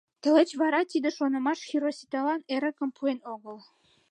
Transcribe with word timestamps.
Тылеч 0.21 0.49
вара 0.61 0.81
тиде 0.91 1.09
шонымаш 1.17 1.59
Хироситалан 1.69 2.41
эрыкым 2.55 2.89
пуэн 2.97 3.19
огыл. 3.33 3.57